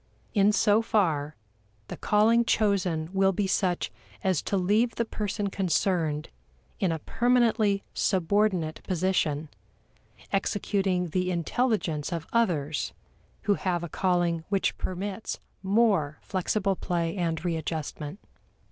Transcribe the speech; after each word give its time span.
In 0.33 0.51
so 0.51 0.81
far, 0.81 1.35
the 1.87 1.95
calling 1.95 2.43
chosen 2.43 3.11
will 3.13 3.31
be 3.31 3.45
such 3.45 3.91
as 4.23 4.41
to 4.41 4.57
leave 4.57 4.95
the 4.95 5.05
person 5.05 5.51
concerned 5.51 6.29
in 6.79 6.91
a 6.91 6.97
permanently 6.97 7.83
subordinate 7.93 8.81
position, 8.81 9.47
executing 10.33 11.09
the 11.09 11.29
intelligence 11.29 12.11
of 12.11 12.25
others 12.33 12.93
who 13.43 13.53
have 13.53 13.83
a 13.83 13.89
calling 13.89 14.43
which 14.49 14.75
permits 14.79 15.39
more 15.61 16.17
flexible 16.23 16.75
play 16.75 17.15
and 17.15 17.45
readjustment. 17.45 18.17